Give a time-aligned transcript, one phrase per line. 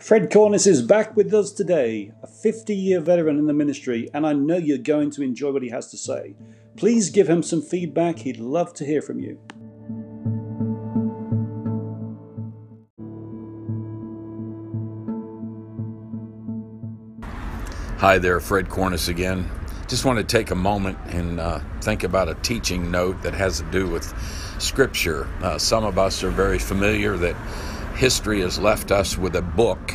[0.00, 4.24] Fred Cornice is back with us today, a 50 year veteran in the ministry, and
[4.24, 6.36] I know you're going to enjoy what he has to say.
[6.76, 9.40] Please give him some feedback, he'd love to hear from you.
[17.98, 19.50] Hi there, Fred Cornice again.
[19.88, 23.58] Just want to take a moment and uh, think about a teaching note that has
[23.58, 24.14] to do with
[24.60, 25.28] Scripture.
[25.42, 27.34] Uh, some of us are very familiar that
[27.98, 29.92] history has left us with a book.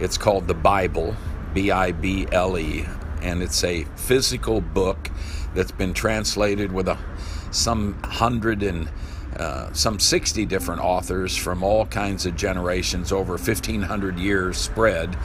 [0.00, 1.16] It's called the Bible,
[1.52, 2.86] B I B L E,
[3.22, 5.10] and it's a physical book
[5.52, 6.96] that's been translated with a,
[7.50, 8.88] some hundred and
[9.36, 15.16] uh, some 60 different authors from all kinds of generations over 1500 years spread.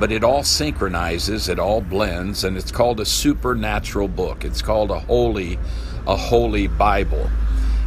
[0.00, 4.44] But it all synchronizes it all blends and it's called a supernatural book.
[4.44, 5.60] It's called a holy
[6.08, 7.30] a holy bible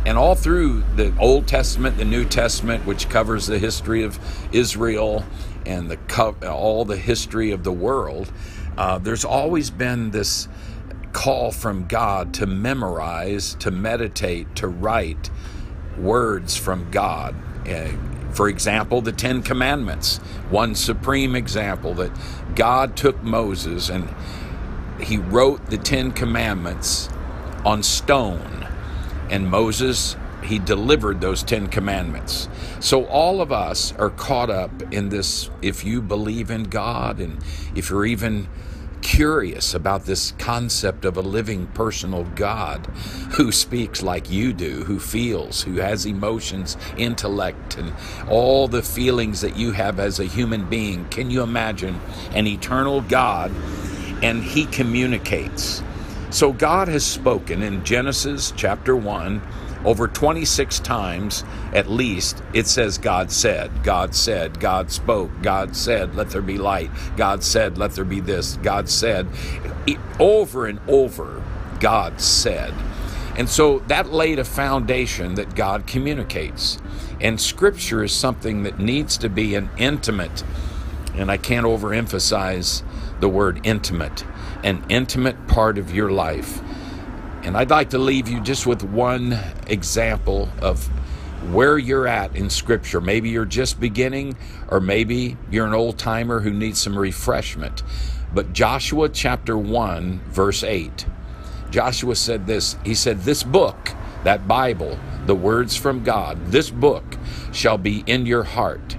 [0.05, 4.19] and all through the old testament the new testament which covers the history of
[4.51, 5.23] israel
[5.65, 8.31] and the all the history of the world
[8.77, 10.47] uh, there's always been this
[11.13, 15.29] call from god to memorize to meditate to write
[15.97, 17.35] words from God.
[17.67, 17.91] Uh,
[18.31, 20.17] for example, the Ten Commandments,
[20.49, 22.11] one supreme example that
[22.55, 24.13] God took Moses and
[25.01, 27.09] he wrote the Ten Commandments
[27.63, 28.64] on stone.
[29.29, 32.47] And Moses, he delivered those Ten Commandments.
[32.79, 35.49] So all of us are caught up in this.
[35.61, 37.37] If you believe in God and
[37.75, 38.47] if you're even
[39.05, 42.87] curious about this concept of a living personal God
[43.33, 47.93] who speaks like you do, who feels, who has emotions, intellect, and
[48.27, 51.07] all the feelings that you have as a human being.
[51.09, 51.99] Can you imagine
[52.31, 53.51] an eternal God
[54.23, 55.83] and He communicates?
[56.31, 59.41] So God has spoken in Genesis chapter 1
[59.85, 66.15] over 26 times at least, it says God said, God said, God spoke, God said,
[66.15, 69.27] let there be light, God said, let there be this, God said.
[70.19, 71.43] Over and over,
[71.79, 72.73] God said.
[73.37, 76.79] And so that laid a foundation that God communicates.
[77.21, 80.43] And Scripture is something that needs to be an intimate,
[81.17, 82.83] and I can't overemphasize
[83.19, 84.25] the word intimate,
[84.63, 86.61] an intimate part of your life.
[87.43, 89.37] And I'd like to leave you just with one
[89.67, 90.87] example of
[91.51, 92.99] where you're at in Scripture.
[92.99, 94.35] Maybe you're just beginning,
[94.67, 97.83] or maybe you're an old timer who needs some refreshment.
[98.33, 101.05] But Joshua chapter 1, verse 8,
[101.69, 103.91] Joshua said this He said, This book,
[104.23, 107.03] that Bible, the words from God, this book
[107.51, 108.97] shall be in your heart.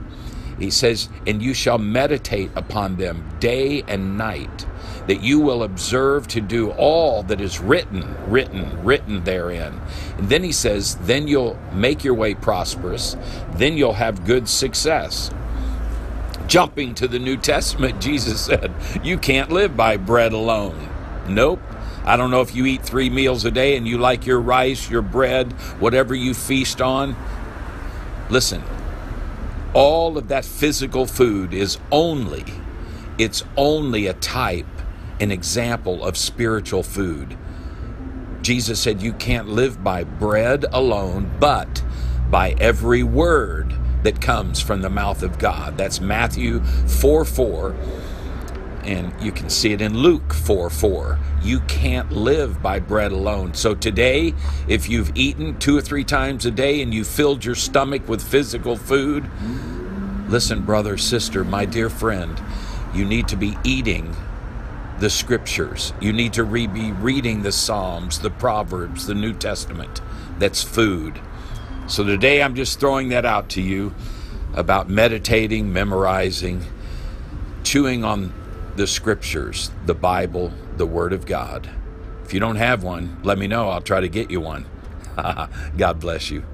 [0.58, 4.66] He says, And you shall meditate upon them day and night
[5.06, 9.80] that you will observe to do all that is written, written, written therein.
[10.18, 13.16] And then he says, then you'll make your way prosperous,
[13.54, 15.30] then you'll have good success.
[16.46, 20.88] Jumping to the New Testament, Jesus said, You can't live by bread alone.
[21.28, 21.60] Nope.
[22.04, 24.88] I don't know if you eat three meals a day and you like your rice,
[24.88, 27.16] your bread, whatever you feast on.
[28.30, 28.62] Listen,
[29.76, 32.44] all of that physical food is only,
[33.18, 34.66] it's only a type
[35.20, 37.36] an example of spiritual food.
[38.42, 41.82] Jesus said, You can't live by bread alone, but
[42.30, 45.76] by every word that comes from the mouth of God.
[45.76, 47.74] That's Matthew 4 4.
[48.86, 51.18] And you can see it in Luke 4 4.
[51.42, 53.52] You can't live by bread alone.
[53.54, 54.32] So today,
[54.68, 58.22] if you've eaten two or three times a day and you filled your stomach with
[58.22, 59.28] physical food,
[60.28, 62.40] listen, brother, sister, my dear friend,
[62.94, 64.14] you need to be eating
[65.00, 65.92] the scriptures.
[66.00, 70.00] You need to re- be reading the Psalms, the Proverbs, the New Testament.
[70.38, 71.20] That's food.
[71.88, 73.94] So today I'm just throwing that out to you
[74.54, 76.64] about meditating, memorizing,
[77.62, 78.32] chewing on
[78.76, 81.68] the scriptures, the Bible, the Word of God.
[82.24, 83.70] If you don't have one, let me know.
[83.70, 84.66] I'll try to get you one.
[85.76, 86.44] God bless you.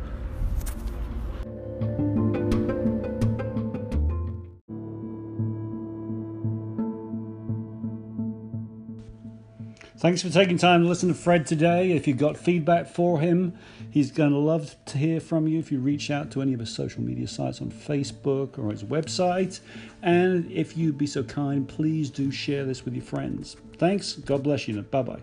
[10.02, 11.92] Thanks for taking time to listen to Fred today.
[11.92, 13.56] If you've got feedback for him,
[13.88, 16.58] he's going to love to hear from you if you reach out to any of
[16.58, 19.60] his social media sites on Facebook or his website.
[20.02, 23.56] And if you'd be so kind, please do share this with your friends.
[23.78, 24.14] Thanks.
[24.14, 24.82] God bless you.
[24.82, 25.22] Bye bye.